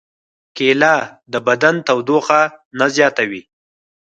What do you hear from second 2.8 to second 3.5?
زیاتوي.